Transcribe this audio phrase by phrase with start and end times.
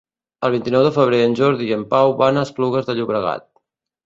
[0.47, 3.49] El vint-i-nou de febrer en Jordi i en Pau van a Esplugues de Llobregat.